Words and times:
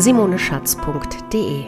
www.simoneschatz.de. 0.00 1.66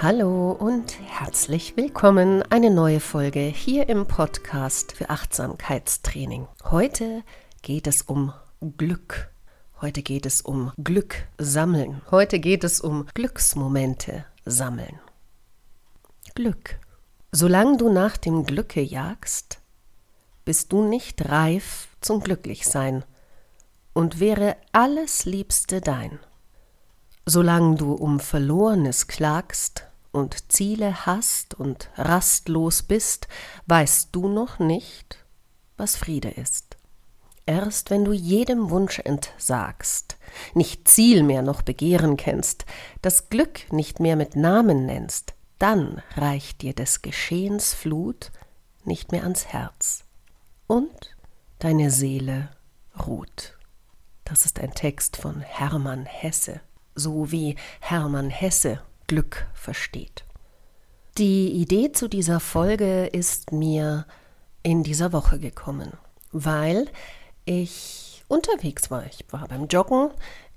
Hallo 0.00 0.52
und 0.52 0.98
herzlich 0.98 1.76
willkommen. 1.76 2.42
Eine 2.48 2.70
neue 2.70 3.00
Folge 3.00 3.40
hier 3.40 3.90
im 3.90 4.06
Podcast 4.06 4.92
für 4.92 5.10
Achtsamkeitstraining. 5.10 6.48
Heute 6.64 7.22
geht 7.60 7.86
es 7.86 8.00
um 8.00 8.32
Glück. 8.78 9.30
Heute 9.82 10.00
geht 10.02 10.24
es 10.24 10.40
um 10.40 10.72
Glück 10.82 11.26
sammeln. 11.36 12.00
Heute 12.10 12.40
geht 12.40 12.64
es 12.64 12.80
um 12.80 13.04
Glücksmomente 13.12 14.24
sammeln. 14.46 14.98
Glück. 16.34 16.78
Solange 17.30 17.76
du 17.76 17.92
nach 17.92 18.16
dem 18.16 18.46
Glücke 18.46 18.80
jagst, 18.80 19.60
bist 20.46 20.72
du 20.72 20.82
nicht 20.82 21.28
reif 21.28 21.88
zum 22.00 22.20
Glücklichsein 22.20 23.04
und 23.92 24.20
wäre 24.20 24.56
alles 24.72 25.24
Liebste 25.24 25.80
dein. 25.80 26.18
Solange 27.26 27.76
du 27.76 27.92
um 27.92 28.20
Verlorenes 28.20 29.06
klagst 29.06 29.86
und 30.10 30.50
Ziele 30.52 31.06
hast 31.06 31.54
und 31.54 31.88
rastlos 31.96 32.82
bist, 32.82 33.28
weißt 33.66 34.08
du 34.12 34.28
noch 34.28 34.58
nicht, 34.58 35.24
was 35.76 35.96
Friede 35.96 36.30
ist. 36.30 36.76
Erst 37.46 37.90
wenn 37.90 38.04
du 38.04 38.12
jedem 38.12 38.70
Wunsch 38.70 39.00
entsagst, 39.00 40.16
nicht 40.54 40.86
Ziel 40.86 41.22
mehr 41.22 41.42
noch 41.42 41.62
Begehren 41.62 42.16
kennst, 42.16 42.66
das 43.02 43.30
Glück 43.30 43.72
nicht 43.72 43.98
mehr 43.98 44.16
mit 44.16 44.36
Namen 44.36 44.86
nennst, 44.86 45.34
dann 45.58 46.02
reicht 46.16 46.62
dir 46.62 46.74
des 46.74 47.02
Geschehens 47.02 47.74
Flut 47.74 48.30
nicht 48.84 49.12
mehr 49.12 49.22
ans 49.22 49.46
Herz 49.46 50.04
und 50.66 51.16
deine 51.58 51.90
Seele 51.90 52.50
ruht. 53.06 53.56
Das 54.32 54.46
ist 54.46 54.60
ein 54.60 54.72
Text 54.72 55.18
von 55.18 55.42
Hermann 55.42 56.06
Hesse, 56.06 56.62
so 56.94 57.30
wie 57.30 57.54
Hermann 57.80 58.30
Hesse 58.30 58.80
Glück 59.06 59.46
versteht. 59.52 60.24
Die 61.18 61.50
Idee 61.50 61.92
zu 61.92 62.08
dieser 62.08 62.40
Folge 62.40 63.08
ist 63.08 63.52
mir 63.52 64.06
in 64.62 64.84
dieser 64.84 65.12
Woche 65.12 65.38
gekommen, 65.38 65.98
weil 66.30 66.88
ich 67.44 68.24
unterwegs 68.26 68.90
war. 68.90 69.04
Ich 69.04 69.26
war 69.30 69.46
beim 69.48 69.66
Joggen 69.66 70.08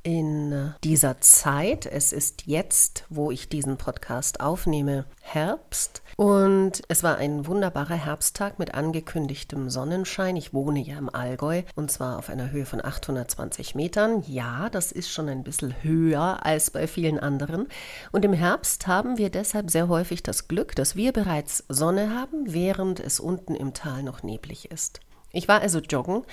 in 0.06 0.52
äh, 0.52 0.70
dieser 0.84 1.20
Zeit. 1.20 1.86
Es 1.88 2.14
ist 2.14 2.44
jetzt, 2.46 3.06
wo 3.10 3.32
ich 3.32 3.50
diesen 3.50 3.78
Podcast 3.78 4.40
aufnehme, 4.40 5.06
Herbst. 5.22 6.04
Und 6.16 6.84
es 6.88 7.02
war 7.02 7.18
ein 7.18 7.48
wunderbarer 7.48 7.96
Herbsttag 7.96 8.60
mit 8.60 8.76
angekündigtem 8.76 9.70
Sonnenschein. 9.70 10.36
Ich 10.36 10.54
wohne 10.54 10.80
ja 10.80 10.98
im 10.98 11.14
Allgäu 11.14 11.64
und 11.76 11.92
zwar 11.92 12.20
auf 12.20 12.30
einer 12.30 12.52
Höhe 12.52 12.66
von 12.66 12.86
820 12.86 13.74
Metern. 13.74 14.24
Ja, 14.28 14.70
das 14.70 14.92
ist 14.92 15.10
schon 15.10 15.28
ein 15.28 15.44
bisschen 15.44 15.74
höher 15.82 16.46
als 16.46 16.70
bei 16.70 16.86
vielen 16.88 17.20
anderen. 17.20 17.68
Und 18.12 18.24
im 18.24 18.34
Herbst 18.34 18.86
haben 18.86 19.18
wir 19.18 19.32
deshalb 19.32 19.72
sehr 19.72 19.90
häufig 19.90 20.22
das 20.22 20.48
Glück, 20.48 20.76
dass 20.76 20.96
wir 20.96 21.14
bereits 21.14 21.66
Sonne 21.68 22.12
haben, 22.12 22.54
während 22.54 23.00
es 23.00 23.20
unten 23.20 23.56
im 23.56 23.74
Tal 23.74 24.04
noch 24.04 24.22
neblig 24.22 24.70
ist. 24.72 25.02
Ich 25.36 25.50
war 25.50 25.60
also 25.60 25.80
joggen 25.80 26.24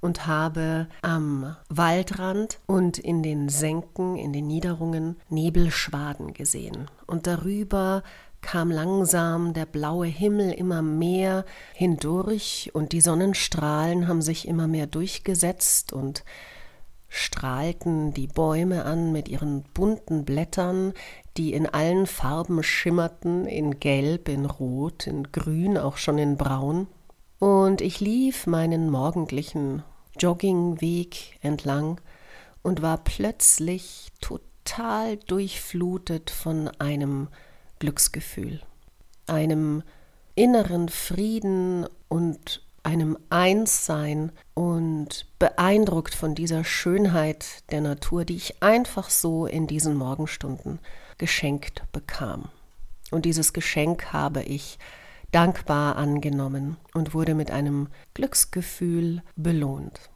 und 0.00 0.28
habe 0.28 0.86
am 1.02 1.56
Waldrand 1.68 2.60
und 2.66 2.98
in 2.98 3.24
den 3.24 3.48
Senken, 3.48 4.16
in 4.16 4.32
den 4.32 4.46
Niederungen 4.46 5.16
Nebelschwaden 5.28 6.34
gesehen. 6.34 6.88
Und 7.08 7.26
darüber 7.26 8.04
kam 8.42 8.70
langsam 8.70 9.54
der 9.54 9.66
blaue 9.66 10.06
Himmel 10.06 10.52
immer 10.52 10.82
mehr 10.82 11.44
hindurch 11.72 12.70
und 12.74 12.92
die 12.92 13.00
Sonnenstrahlen 13.00 14.06
haben 14.06 14.22
sich 14.22 14.46
immer 14.46 14.68
mehr 14.68 14.86
durchgesetzt 14.86 15.92
und 15.92 16.22
strahlten 17.08 18.14
die 18.14 18.28
Bäume 18.28 18.84
an 18.84 19.10
mit 19.10 19.28
ihren 19.28 19.64
bunten 19.74 20.24
Blättern, 20.24 20.92
die 21.36 21.54
in 21.54 21.66
allen 21.66 22.06
Farben 22.06 22.62
schimmerten, 22.62 23.46
in 23.46 23.80
Gelb, 23.80 24.28
in 24.28 24.46
Rot, 24.46 25.08
in 25.08 25.32
Grün, 25.32 25.76
auch 25.76 25.96
schon 25.96 26.18
in 26.18 26.36
Braun. 26.36 26.86
Und 27.38 27.80
ich 27.80 28.00
lief 28.00 28.46
meinen 28.46 28.90
morgendlichen 28.90 29.82
Joggingweg 30.18 31.38
entlang 31.40 32.00
und 32.62 32.82
war 32.82 32.98
plötzlich 32.98 34.08
total 34.20 35.16
durchflutet 35.16 36.30
von 36.30 36.68
einem 36.78 37.28
Glücksgefühl, 37.78 38.60
einem 39.26 39.82
inneren 40.34 40.88
Frieden 40.88 41.86
und 42.08 42.62
einem 42.82 43.18
Einssein 43.30 44.30
und 44.52 45.26
beeindruckt 45.38 46.14
von 46.14 46.34
dieser 46.34 46.64
Schönheit 46.64 47.70
der 47.70 47.80
Natur, 47.80 48.24
die 48.24 48.36
ich 48.36 48.62
einfach 48.62 49.10
so 49.10 49.46
in 49.46 49.66
diesen 49.66 49.96
Morgenstunden 49.96 50.78
geschenkt 51.18 51.82
bekam. 51.92 52.50
Und 53.10 53.24
dieses 53.24 53.52
Geschenk 53.52 54.12
habe 54.12 54.42
ich 54.42 54.78
dankbar 55.34 55.96
angenommen 55.96 56.76
und 56.94 57.12
wurde 57.12 57.34
mit 57.34 57.50
einem 57.50 57.88
Glücksgefühl 58.14 59.22
belohnt. 59.36 60.10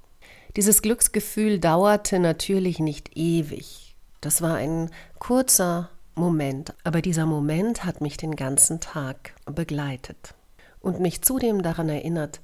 Dieses 0.57 0.81
Glücksgefühl 0.83 1.59
dauerte 1.59 2.19
natürlich 2.19 2.79
nicht 2.79 3.17
ewig. 3.17 3.97
Das 4.21 4.43
war 4.43 4.55
ein 4.57 4.91
kurzer 5.19 5.91
Moment, 6.15 6.75
aber 6.85 7.03
dieser 7.03 7.27
Moment 7.27 7.85
hat 7.85 8.01
mich 8.01 8.17
den 8.17 8.37
ganzen 8.37 8.81
Tag 8.81 9.35
begleitet 9.47 10.35
und 10.81 11.01
mich 11.01 11.23
zudem 11.23 11.63
daran 11.63 11.89
erinnert, 11.89 12.41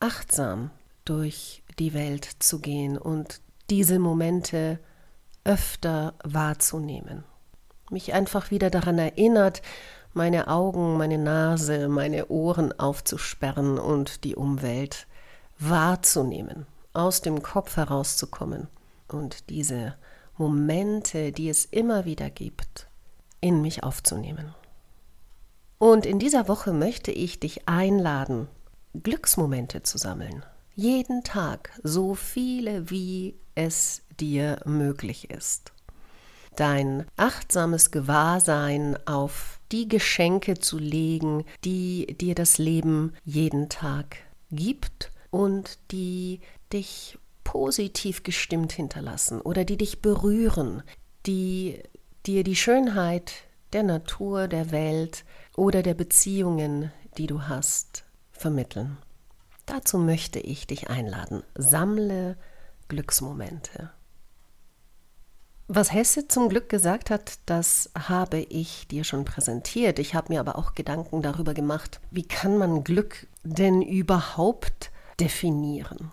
achtsam 0.00 0.70
durch 1.04 1.62
die 1.78 1.94
Welt 1.94 2.28
zu 2.38 2.60
gehen 2.60 2.98
und 2.98 3.40
diese 3.70 3.98
Momente 3.98 4.78
öfter 5.44 6.14
wahrzunehmen. 6.24 7.24
Mich 7.90 8.12
einfach 8.14 8.50
wieder 8.50 8.70
daran 8.70 8.98
erinnert, 8.98 9.62
meine 10.14 10.48
Augen, 10.48 10.96
meine 10.96 11.18
Nase, 11.18 11.88
meine 11.88 12.28
Ohren 12.28 12.78
aufzusperren 12.78 13.78
und 13.78 14.24
die 14.24 14.36
Umwelt 14.36 15.06
wahrzunehmen, 15.58 16.66
aus 16.92 17.20
dem 17.20 17.42
Kopf 17.42 17.76
herauszukommen 17.76 18.68
und 19.08 19.50
diese 19.50 19.96
Momente, 20.36 21.32
die 21.32 21.48
es 21.48 21.64
immer 21.64 22.04
wieder 22.04 22.30
gibt, 22.30 22.88
in 23.40 23.60
mich 23.60 23.82
aufzunehmen. 23.82 24.54
Und 25.78 26.06
in 26.06 26.18
dieser 26.18 26.48
Woche 26.48 26.72
möchte 26.72 27.10
ich 27.10 27.40
dich 27.40 27.68
einladen, 27.68 28.48
Glücksmomente 29.02 29.82
zu 29.82 29.98
sammeln. 29.98 30.44
Jeden 30.76 31.24
Tag, 31.24 31.70
so 31.82 32.14
viele 32.14 32.90
wie 32.90 33.36
es 33.54 34.02
dir 34.18 34.60
möglich 34.64 35.30
ist 35.30 35.73
dein 36.56 37.06
achtsames 37.16 37.90
Gewahrsein 37.90 38.96
auf 39.06 39.60
die 39.72 39.88
Geschenke 39.88 40.58
zu 40.58 40.78
legen, 40.78 41.44
die 41.64 42.16
dir 42.20 42.34
das 42.34 42.58
Leben 42.58 43.12
jeden 43.24 43.68
Tag 43.68 44.16
gibt 44.50 45.10
und 45.30 45.78
die 45.90 46.40
dich 46.72 47.18
positiv 47.42 48.22
gestimmt 48.22 48.72
hinterlassen 48.72 49.40
oder 49.40 49.64
die 49.64 49.76
dich 49.76 50.00
berühren, 50.00 50.82
die 51.26 51.82
dir 52.26 52.44
die 52.44 52.56
Schönheit 52.56 53.32
der 53.72 53.82
Natur, 53.82 54.48
der 54.48 54.70
Welt 54.70 55.24
oder 55.56 55.82
der 55.82 55.94
Beziehungen, 55.94 56.92
die 57.18 57.26
du 57.26 57.42
hast, 57.42 58.04
vermitteln. 58.30 58.96
Dazu 59.66 59.98
möchte 59.98 60.38
ich 60.38 60.66
dich 60.66 60.88
einladen. 60.90 61.42
Sammle 61.54 62.36
Glücksmomente. 62.88 63.90
Was 65.66 65.94
Hesse 65.94 66.28
zum 66.28 66.50
Glück 66.50 66.68
gesagt 66.68 67.08
hat, 67.08 67.38
das 67.46 67.90
habe 67.98 68.38
ich 68.38 68.86
dir 68.88 69.02
schon 69.02 69.24
präsentiert. 69.24 69.98
Ich 69.98 70.14
habe 70.14 70.32
mir 70.32 70.40
aber 70.40 70.58
auch 70.58 70.74
Gedanken 70.74 71.22
darüber 71.22 71.54
gemacht, 71.54 72.00
wie 72.10 72.24
kann 72.24 72.58
man 72.58 72.84
Glück 72.84 73.26
denn 73.44 73.80
überhaupt 73.80 74.90
definieren? 75.18 76.12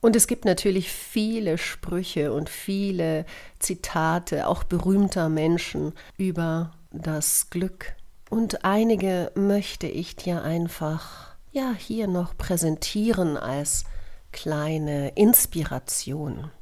Und 0.00 0.14
es 0.14 0.28
gibt 0.28 0.44
natürlich 0.44 0.92
viele 0.92 1.58
Sprüche 1.58 2.32
und 2.32 2.48
viele 2.48 3.26
Zitate, 3.58 4.46
auch 4.46 4.62
berühmter 4.62 5.28
Menschen 5.28 5.92
über 6.16 6.70
das 6.92 7.50
Glück. 7.50 7.96
Und 8.30 8.64
einige 8.64 9.32
möchte 9.34 9.88
ich 9.88 10.14
dir 10.14 10.42
einfach 10.42 11.34
ja 11.50 11.72
hier 11.76 12.06
noch 12.06 12.36
präsentieren 12.36 13.36
als 13.36 13.84
kleine 14.30 15.08
Inspiration. 15.16 16.52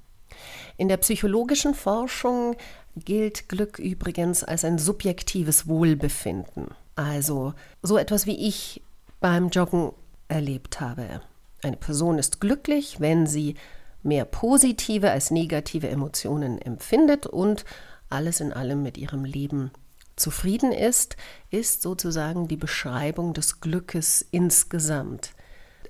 In 0.76 0.88
der 0.88 0.96
psychologischen 0.98 1.74
Forschung 1.74 2.56
gilt 2.96 3.48
Glück 3.48 3.78
übrigens 3.78 4.44
als 4.44 4.64
ein 4.64 4.78
subjektives 4.78 5.66
Wohlbefinden. 5.66 6.68
Also 6.96 7.54
so 7.82 7.98
etwas 7.98 8.26
wie 8.26 8.48
ich 8.48 8.82
beim 9.20 9.48
Joggen 9.48 9.92
erlebt 10.28 10.80
habe. 10.80 11.20
Eine 11.62 11.76
Person 11.76 12.18
ist 12.18 12.40
glücklich, 12.40 13.00
wenn 13.00 13.26
sie 13.26 13.54
mehr 14.02 14.24
positive 14.24 15.10
als 15.10 15.30
negative 15.30 15.88
Emotionen 15.88 16.60
empfindet 16.60 17.26
und 17.26 17.64
alles 18.10 18.40
in 18.40 18.52
allem 18.52 18.82
mit 18.82 18.98
ihrem 18.98 19.24
Leben 19.24 19.70
zufrieden 20.16 20.72
ist, 20.72 21.16
ist 21.50 21.82
sozusagen 21.82 22.46
die 22.46 22.56
Beschreibung 22.56 23.32
des 23.32 23.60
Glückes 23.60 24.24
insgesamt. 24.30 25.30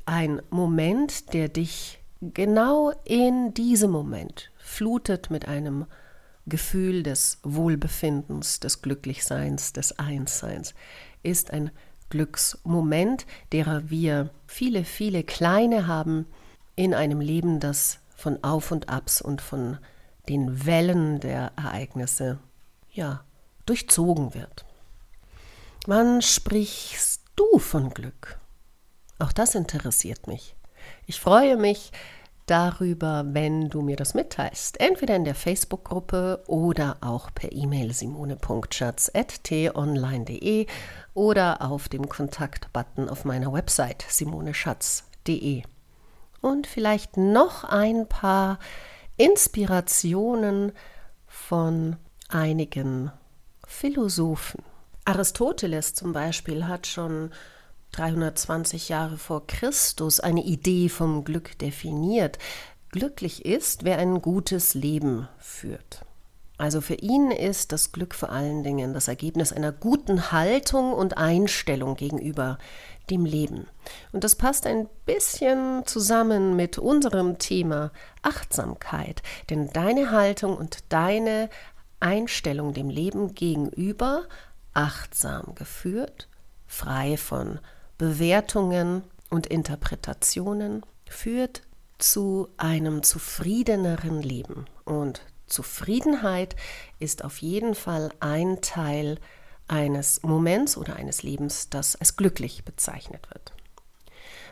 Ein 0.07 0.41
Moment, 0.51 1.33
der 1.33 1.49
dich 1.49 1.99
genau 2.33 2.93
in 3.05 3.53
diesem 3.55 3.91
Moment 3.91 4.51
flutet 4.57 5.31
mit 5.31 5.49
einem 5.49 5.87
Gefühl 6.47 7.03
des 7.03 7.39
Wohlbefindens, 7.43 8.61
des 8.61 8.83
Glücklichseins, 8.83 9.73
des 9.73 9.99
Einsseins, 9.99 10.75
ist 11.23 11.51
ein 11.51 11.71
Glücksmoment, 12.11 13.27
derer 13.53 13.91
wir 13.91 14.31
viele, 14.47 14.85
viele 14.85 15.25
kleine 15.25 15.87
haben 15.87 16.27
in 16.77 16.95
einem 16.95 17.21
Leben, 17.21 17.61
das 17.61 18.01
von 18.17 18.43
Auf 18.45 18.71
und 18.71 18.89
Abs 18.89 19.21
und 19.21 19.41
von 19.41 19.79
den 20.29 20.67
Wellen 20.67 21.21
der 21.21 21.53
Ereignisse 21.57 22.39
ja 22.91 23.25
durchzogen 23.67 24.35
wird. 24.35 24.65
Wann 25.87 26.23
sprichst 26.23 27.23
du 27.37 27.59
von 27.59 27.91
Glück? 27.91 28.39
Auch 29.19 29.33
das 29.33 29.55
interessiert 29.55 30.27
mich. 30.27 30.57
Ich 31.07 31.21
freue 31.21 31.57
mich 31.57 31.93
darüber, 32.47 33.25
wenn 33.27 33.69
du 33.71 33.83
mir 33.83 33.97
das 33.97 34.15
mitteilst. 34.15 34.79
Entweder 34.81 35.17
in 35.17 35.25
der 35.25 35.35
Facebook-Gruppe 35.35 36.45
oder 36.47 36.99
auch 37.01 37.35
per 37.35 37.51
E-Mail 37.53 37.93
simone.schatz.tonline.de 37.93 40.67
oder 41.15 41.63
auf 41.63 41.89
dem 41.89 42.09
Kontaktbutton 42.09 43.09
auf 43.09 43.25
meiner 43.25 43.53
Website 43.53 44.05
simoneschatz.de. 44.09 45.63
Und 46.41 46.67
vielleicht 46.67 47.17
noch 47.17 47.63
ein 47.65 48.09
paar 48.09 48.59
Inspirationen 49.17 50.73
von 51.27 51.97
einigen 52.29 53.13
Philosophen. 53.67 54.63
Aristoteles 55.07 55.95
zum 55.95 56.13
Beispiel 56.13 56.67
hat 56.67 56.87
schon 56.87 57.31
320 57.97 58.89
Jahre 58.89 59.19
vor 59.19 59.47
Christus 59.47 60.19
eine 60.19 60.43
Idee 60.43 60.89
vom 60.89 61.25
Glück 61.25 61.57
definiert. 61.59 62.39
Glücklich 62.91 63.45
ist, 63.45 63.85
wer 63.85 63.99
ein 63.99 64.21
gutes 64.21 64.75
Leben 64.75 65.29
führt. 65.39 66.05
Also 66.57 66.81
für 66.81 66.95
ihn 66.95 67.31
ist 67.31 67.73
das 67.73 67.93
Glück 67.93 68.15
vor 68.15 68.31
allen 68.31 68.63
Dingen 68.63 68.95
das 68.95 69.09
Ergebnis 69.09 69.53
einer 69.53 69.73
guten 69.73 70.33
Haltung 70.33 70.93
und 70.93 71.19
Einstellung 71.19 71.97
gegenüber 71.97 72.59
dem 73.11 73.25
Leben. 73.25 73.67
Und 74.13 74.25
das 74.25 74.37
passt 74.37 74.67
ein 74.67 74.89
bisschen 75.05 75.85
zusammen 75.87 76.57
mit 76.57 76.79
unserem 76.79 77.39
Thema 77.39 77.93
Achtsamkeit, 78.23 79.23
denn 79.51 79.71
deine 79.73 80.11
Haltung 80.11 80.57
und 80.57 80.85
deine 80.89 81.51
Einstellung 82.01 82.73
dem 82.73 82.89
Leben 82.89 83.35
gegenüber 83.35 84.25
achtsam 84.73 85.55
geführt, 85.55 86.29
frei 86.67 87.17
von 87.17 87.59
Bewertungen 88.05 89.03
und 89.31 89.47
Interpretationen 89.47 90.85
führt 91.09 91.63
zu 91.97 92.49
einem 92.59 93.03
zufriedeneren 93.03 94.21
Leben. 94.21 94.67
Und 94.85 95.23
Zufriedenheit 95.47 96.55
ist 96.99 97.25
auf 97.25 97.39
jeden 97.39 97.75
Fall 97.75 98.11
ein 98.21 98.61
Teil 98.61 99.17
eines 99.69 100.23
Moments 100.23 100.77
oder 100.77 100.97
eines 100.97 101.23
Lebens, 101.23 101.71
das 101.71 101.97
als 101.97 102.17
glücklich 102.17 102.63
bezeichnet 102.67 103.27
wird. 103.31 103.55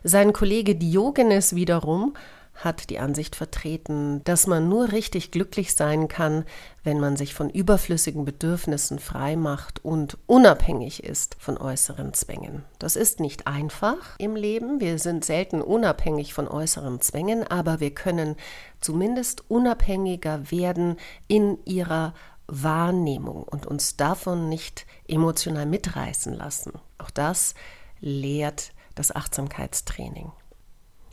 Sein 0.03 0.33
Kollege 0.33 0.75
Diogenes 0.75 1.55
wiederum 1.55 2.15
hat 2.55 2.91
die 2.91 2.99
Ansicht 2.99 3.35
vertreten, 3.35 4.23
dass 4.25 4.47
man 4.47 4.69
nur 4.69 4.93
richtig 4.93 5.31
glücklich 5.31 5.75
sein 5.75 6.09
kann, 6.09 6.45
wenn 6.85 7.01
man 7.01 7.17
sich 7.17 7.35
von 7.35 7.51
überflüssigen 7.51 8.25
Bedürfnissen 8.25 8.99
frei 8.99 9.37
macht 9.37 9.85
und 9.85 10.19
unabhängig 10.27 11.03
ist 11.03 11.37
von 11.39 11.57
äußeren 11.57 12.15
Zwängen. 12.15 12.65
Das 12.79 12.97
ist 12.97 13.21
nicht 13.21 13.47
einfach 13.47 14.17
im 14.19 14.37
Leben. 14.37 14.81
Wir 14.81 14.99
sind 14.99 15.25
selten 15.25 15.63
unabhängig 15.63 16.35
von 16.35 16.47
äußeren 16.47 17.01
Zwängen, 17.01 17.47
aber 17.47 17.81
wir 17.81 17.95
können 17.95 18.37
zumindest 18.81 19.51
unabhängiger 19.51 20.51
werden 20.51 20.97
in 21.29 21.59
ihrer 21.65 22.15
Wahrnehmung 22.47 23.45
und 23.45 23.67
uns 23.67 23.97
davon 23.97 24.49
nicht 24.49 24.87
emotional 25.09 25.67
mitreißen 25.67 26.35
lassen. 26.35 26.73
Auch 26.99 27.11
das 27.11 27.55
lehrt 28.01 28.73
das 28.95 29.15
Achtsamkeitstraining. 29.15 30.33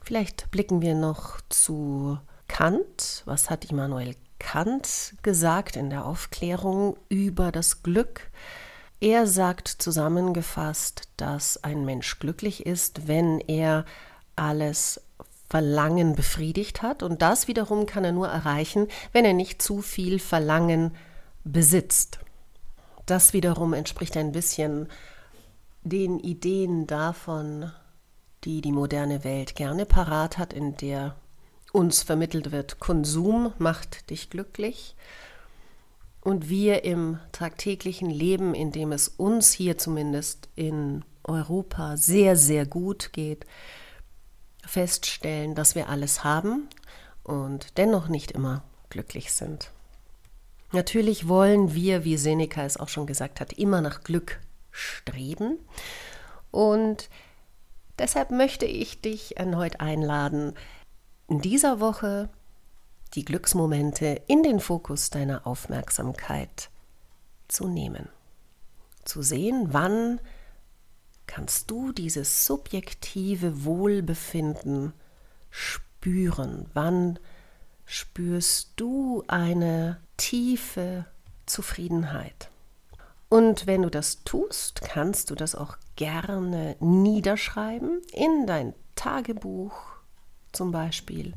Vielleicht 0.09 0.49
blicken 0.49 0.81
wir 0.81 0.95
noch 0.95 1.39
zu 1.49 2.17
Kant. 2.47 3.21
Was 3.25 3.51
hat 3.51 3.65
Immanuel 3.65 4.15
Kant 4.39 5.13
gesagt 5.21 5.75
in 5.75 5.91
der 5.91 6.03
Aufklärung 6.03 6.97
über 7.09 7.51
das 7.51 7.83
Glück? 7.83 8.31
Er 8.99 9.27
sagt 9.27 9.67
zusammengefasst, 9.67 11.09
dass 11.17 11.63
ein 11.63 11.85
Mensch 11.85 12.17
glücklich 12.17 12.65
ist, 12.65 13.07
wenn 13.07 13.39
er 13.39 13.85
alles 14.35 14.99
Verlangen 15.47 16.15
befriedigt 16.15 16.81
hat. 16.81 17.03
Und 17.03 17.21
das 17.21 17.47
wiederum 17.47 17.85
kann 17.85 18.03
er 18.03 18.11
nur 18.11 18.29
erreichen, 18.29 18.87
wenn 19.11 19.25
er 19.25 19.33
nicht 19.33 19.61
zu 19.61 19.83
viel 19.83 20.17
Verlangen 20.17 20.95
besitzt. 21.43 22.17
Das 23.05 23.33
wiederum 23.33 23.73
entspricht 23.73 24.17
ein 24.17 24.31
bisschen 24.31 24.87
den 25.83 26.17
Ideen 26.19 26.87
davon, 26.87 27.71
die 28.43 28.61
die 28.61 28.71
moderne 28.71 29.23
Welt 29.23 29.55
gerne 29.55 29.85
parat 29.85 30.37
hat, 30.37 30.53
in 30.53 30.77
der 30.77 31.15
uns 31.71 32.03
vermittelt 32.03 32.51
wird, 32.51 32.79
Konsum 32.79 33.53
macht 33.57 34.09
dich 34.09 34.29
glücklich. 34.29 34.95
Und 36.21 36.49
wir 36.49 36.83
im 36.83 37.19
tagtäglichen 37.31 38.09
Leben, 38.09 38.53
in 38.53 38.71
dem 38.71 38.91
es 38.91 39.07
uns 39.07 39.51
hier 39.53 39.77
zumindest 39.77 40.49
in 40.55 41.05
Europa 41.23 41.95
sehr, 41.95 42.35
sehr 42.35 42.65
gut 42.65 43.13
geht, 43.13 43.45
feststellen, 44.65 45.55
dass 45.55 45.75
wir 45.75 45.89
alles 45.89 46.23
haben 46.23 46.67
und 47.23 47.77
dennoch 47.77 48.09
nicht 48.09 48.31
immer 48.31 48.63
glücklich 48.89 49.31
sind. 49.31 49.71
Natürlich 50.71 51.27
wollen 51.27 51.73
wir, 51.73 52.03
wie 52.03 52.17
Seneca 52.17 52.63
es 52.63 52.77
auch 52.77 52.89
schon 52.89 53.07
gesagt 53.07 53.39
hat, 53.39 53.53
immer 53.53 53.81
nach 53.81 54.03
Glück 54.03 54.39
streben. 54.71 55.57
Und 56.51 57.09
Deshalb 57.99 58.31
möchte 58.31 58.65
ich 58.65 59.01
dich 59.01 59.37
erneut 59.37 59.81
einladen, 59.81 60.53
in 61.27 61.41
dieser 61.41 61.79
Woche 61.79 62.29
die 63.13 63.25
Glücksmomente 63.25 64.21
in 64.27 64.41
den 64.41 64.59
Fokus 64.59 65.09
deiner 65.09 65.45
Aufmerksamkeit 65.45 66.69
zu 67.49 67.67
nehmen. 67.67 68.07
Zu 69.03 69.21
sehen, 69.21 69.69
wann 69.71 70.19
kannst 71.27 71.69
du 71.69 71.91
dieses 71.91 72.45
subjektive 72.45 73.65
Wohlbefinden 73.65 74.93
spüren? 75.49 76.69
Wann 76.73 77.19
spürst 77.85 78.73
du 78.77 79.23
eine 79.27 79.99
tiefe 80.17 81.05
Zufriedenheit? 81.45 82.49
Und 83.29 83.67
wenn 83.67 83.83
du 83.83 83.89
das 83.89 84.23
tust, 84.23 84.81
kannst 84.81 85.29
du 85.29 85.35
das 85.35 85.53
auch 85.53 85.77
gerne 85.95 86.75
niederschreiben 86.79 88.01
in 88.11 88.47
dein 88.47 88.73
Tagebuch 88.95 89.73
zum 90.51 90.71
Beispiel 90.71 91.33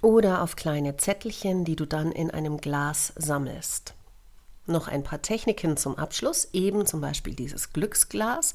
oder 0.00 0.42
auf 0.42 0.56
kleine 0.56 0.96
Zettelchen, 0.96 1.64
die 1.64 1.76
du 1.76 1.86
dann 1.86 2.10
in 2.10 2.30
einem 2.30 2.58
Glas 2.58 3.12
sammelst. 3.16 3.94
Noch 4.66 4.88
ein 4.88 5.02
paar 5.02 5.20
Techniken 5.20 5.76
zum 5.76 5.96
Abschluss, 5.96 6.48
eben 6.52 6.86
zum 6.86 7.02
Beispiel 7.02 7.34
dieses 7.34 7.72
Glücksglas. 7.74 8.54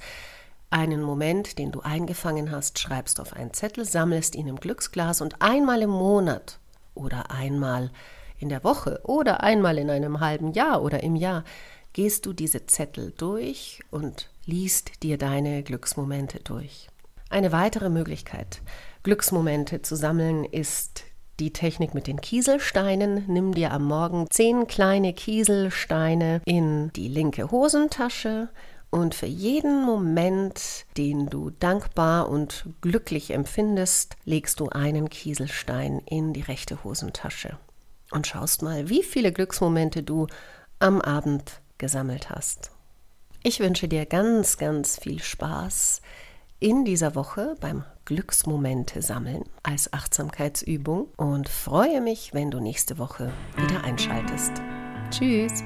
Einen 0.72 1.02
Moment, 1.02 1.60
den 1.60 1.72
du 1.72 1.82
eingefangen 1.82 2.52
hast, 2.52 2.80
schreibst 2.80 3.20
auf 3.20 3.34
einen 3.34 3.54
Zettel, 3.54 3.86
sammelst 3.86 4.36
ihn 4.36 4.48
im 4.48 4.60
Glücksglas 4.60 5.22
und 5.22 5.42
einmal 5.42 5.84
im 5.84 5.90
Monat 5.92 6.60
oder 6.96 7.30
einmal 7.30 7.92
in 8.38 8.50
der 8.50 8.64
Woche 8.64 9.02
oder 9.04 9.42
einmal 9.44 9.78
in 9.78 9.90
einem 9.90 10.20
halben 10.20 10.54
Jahr 10.54 10.82
oder 10.82 11.04
im 11.04 11.16
Jahr 11.16 11.44
gehst 11.94 12.26
du 12.26 12.34
diese 12.34 12.66
Zettel 12.66 13.14
durch 13.18 13.82
und 13.92 14.30
liest 14.46 15.04
dir 15.04 15.18
deine 15.18 15.64
Glücksmomente 15.64 16.40
durch. 16.40 16.88
Eine 17.30 17.52
weitere 17.52 17.90
Möglichkeit, 17.90 18.62
Glücksmomente 19.04 19.82
zu 19.82 19.96
sammeln, 19.96 20.46
ist 20.46 21.04
die 21.40 21.54
Technik 21.54 21.94
mit 21.94 22.08
den 22.08 22.20
Kieselsteinen. 22.20 23.24
Nimm 23.28 23.54
dir 23.54 23.72
am 23.72 23.86
Morgen 23.86 24.28
zehn 24.30 24.68
kleine 24.68 25.14
Kieselsteine 25.14 26.42
in 26.46 26.92
die 26.94 27.08
linke 27.08 27.52
Hosentasche 27.52 28.50
und 28.92 29.14
für 29.14 29.28
jeden 29.28 29.86
Moment, 29.86 30.86
den 30.98 31.28
du 31.28 31.52
dankbar 31.52 32.30
und 32.30 32.66
glücklich 32.82 33.32
empfindest, 33.32 34.16
legst 34.26 34.60
du 34.60 34.70
einen 34.70 35.10
Kieselstein 35.10 36.00
in 36.06 36.34
die 36.34 36.42
rechte 36.42 36.84
Hosentasche. 36.84 37.58
und 38.12 38.26
schaust 38.26 38.64
mal, 38.64 38.90
wie 38.90 39.04
viele 39.04 39.32
Glücksmomente 39.32 40.02
du 40.02 40.26
am 40.80 41.00
Abend 41.00 41.62
gesammelt 41.80 42.30
hast. 42.30 42.72
Ich 43.42 43.60
wünsche 43.60 43.88
dir 43.88 44.06
ganz, 44.06 44.58
ganz 44.58 45.00
viel 45.00 45.22
Spaß 45.22 46.02
in 46.60 46.84
dieser 46.84 47.16
Woche 47.16 47.56
beim 47.62 47.84
Glücksmomente 48.06 49.02
sammeln 49.02 49.44
als 49.64 49.94
Achtsamkeitsübung 49.94 51.08
und 51.16 51.48
freue 51.48 52.02
mich, 52.02 52.34
wenn 52.34 52.52
du 52.52 52.60
nächste 52.60 52.98
Woche 52.98 53.32
wieder 53.56 53.84
einschaltest. 53.84 54.52
Tschüss. 55.10 55.64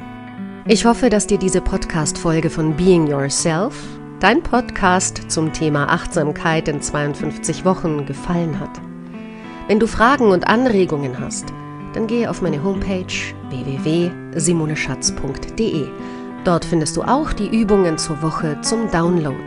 Ich 0.67 0.85
hoffe, 0.85 1.09
dass 1.09 1.27
dir 1.27 1.39
diese 1.39 1.61
Podcast-Folge 1.61 2.49
von 2.49 2.75
Being 2.77 3.07
Yourself, 3.07 3.75
dein 4.19 4.43
Podcast 4.43 5.31
zum 5.31 5.51
Thema 5.51 5.89
Achtsamkeit 5.89 6.67
in 6.67 6.81
52 6.81 7.65
Wochen, 7.65 8.05
gefallen 8.05 8.59
hat. 8.59 8.79
Wenn 9.67 9.79
du 9.79 9.87
Fragen 9.87 10.27
und 10.27 10.47
Anregungen 10.47 11.19
hast, 11.19 11.53
dann 11.93 12.07
gehe 12.07 12.29
auf 12.29 12.41
meine 12.41 12.61
Homepage 12.63 13.05
www.simoneschatz.de. 13.49 15.87
Dort 16.43 16.65
findest 16.65 16.97
du 16.97 17.03
auch 17.03 17.31
die 17.31 17.47
Übungen 17.47 17.97
zur 17.97 18.21
Woche 18.21 18.59
zum 18.61 18.91
Download. 18.91 19.37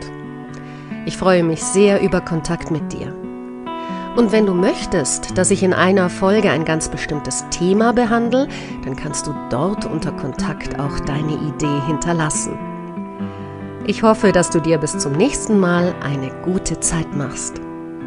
Ich 1.05 1.15
freue 1.15 1.43
mich 1.43 1.61
sehr 1.61 2.01
über 2.01 2.21
Kontakt 2.21 2.71
mit 2.71 2.91
dir. 2.91 3.13
Und 4.15 4.31
wenn 4.31 4.47
du 4.47 4.55
möchtest, 4.55 5.37
dass 5.37 5.51
ich 5.51 5.61
in 5.61 5.73
einer 5.73 6.09
Folge 6.09 6.49
ein 6.49 6.65
ganz 6.65 6.89
bestimmtes 6.89 7.45
Thema 7.51 7.93
behandle, 7.93 8.47
dann 8.83 8.95
kannst 8.95 9.27
du 9.27 9.35
dort 9.51 9.85
unter 9.85 10.11
Kontakt 10.11 10.79
auch 10.79 10.99
deine 11.01 11.33
Idee 11.33 11.81
hinterlassen. 11.85 12.57
Ich 13.85 14.01
hoffe, 14.01 14.31
dass 14.31 14.49
du 14.49 14.59
dir 14.59 14.79
bis 14.79 14.97
zum 14.97 15.11
nächsten 15.13 15.59
Mal 15.59 15.93
eine 16.01 16.31
gute 16.43 16.79
Zeit 16.79 17.15
machst. 17.15 17.61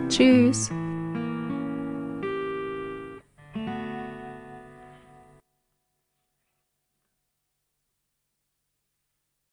Tschüss! 0.08 0.72